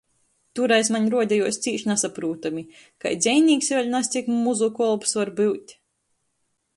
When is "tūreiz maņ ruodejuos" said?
0.59-1.59